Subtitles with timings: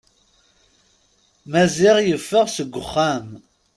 [1.51, 3.27] Maziɣ yeffeɣ seg uxxam.